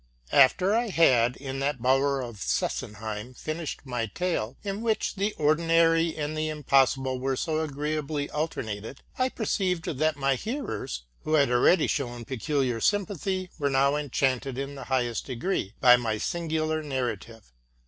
[0.31, 0.41] ELEVENTH BOOK.
[0.69, 6.17] Arter I had, in that bower of Sesenheim, finished my tale, in which the ordinary
[6.17, 11.85] and the impossible so agreeably alter nated, I perceived that my hearers, who had already
[11.85, 17.51] shown pecuhar sympathy, were now enchanted in the highest degree by my singular narrative.